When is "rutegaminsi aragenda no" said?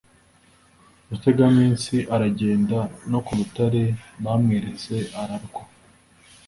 1.09-3.19